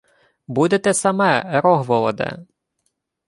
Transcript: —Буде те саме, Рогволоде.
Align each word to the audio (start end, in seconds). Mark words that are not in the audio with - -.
—Буде 0.47 0.79
те 0.79 0.93
саме, 0.93 1.61
Рогволоде. 1.61 2.37